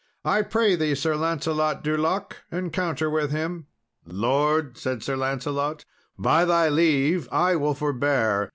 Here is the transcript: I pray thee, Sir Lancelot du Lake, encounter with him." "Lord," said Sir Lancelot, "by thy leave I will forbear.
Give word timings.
I 0.25 0.41
pray 0.41 0.75
thee, 0.75 0.95
Sir 0.95 1.15
Lancelot 1.15 1.83
du 1.83 1.95
Lake, 1.95 2.37
encounter 2.51 3.07
with 3.07 3.29
him." 3.29 3.67
"Lord," 4.03 4.75
said 4.75 5.03
Sir 5.03 5.15
Lancelot, 5.15 5.85
"by 6.17 6.43
thy 6.43 6.69
leave 6.69 7.29
I 7.31 7.55
will 7.55 7.75
forbear. 7.75 8.49